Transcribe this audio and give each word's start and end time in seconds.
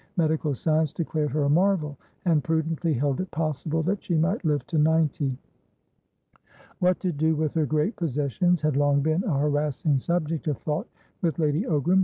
Medical 0.17 0.55
science 0.55 0.91
declared 0.91 1.29
her 1.29 1.43
a 1.43 1.49
marvel, 1.51 1.95
and 2.25 2.43
prudently 2.43 2.91
held 2.91 3.21
it 3.21 3.29
possible 3.29 3.83
that 3.83 4.03
she 4.03 4.15
might 4.15 4.43
live 4.43 4.65
to 4.65 4.79
ninety. 4.79 5.37
What 6.79 6.99
to 7.01 7.11
do 7.11 7.35
with 7.35 7.53
her 7.53 7.67
great 7.67 7.97
possessions 7.97 8.61
had 8.63 8.75
long 8.77 9.01
been 9.03 9.23
a 9.23 9.37
harassing 9.37 9.99
subject 9.99 10.47
of 10.47 10.57
thought 10.57 10.87
with 11.21 11.37
Lady 11.37 11.65
Ogram. 11.65 11.99